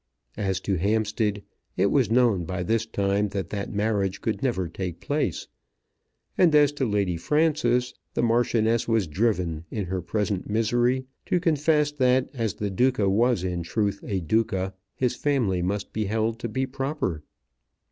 [0.37, 1.43] As to Hampstead,
[1.77, 5.47] it was known by this time that that marriage could never take place;
[6.39, 11.91] and as to Lady Frances, the Marchioness was driven, in her present misery, to confess,
[11.91, 16.49] that as the Duca was in truth a Duca, his family must be held to
[16.49, 17.21] be proper.